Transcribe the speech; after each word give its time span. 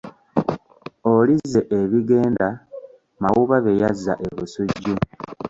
Olizze 1.13 1.59
ebigenda 1.79 2.47
Mawuba 3.21 3.55
bye 3.65 3.79
yazza 3.81 4.13
e 4.25 4.27
Busujju. 4.35 4.93